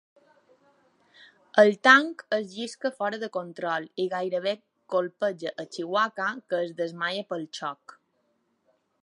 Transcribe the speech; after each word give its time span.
El 1.63 1.75
tanc 1.87 2.23
es 2.37 2.47
llisca 2.53 2.91
fora 3.03 3.19
de 3.25 3.29
control 3.37 3.85
i 4.05 4.07
gairebé 4.15 4.55
colpeja 4.95 5.53
a 5.65 5.67
Chewbacca, 5.77 6.33
que 6.49 6.65
es 6.65 6.75
desmaia 6.83 7.29
pel 7.35 7.47
xoc. 7.61 7.99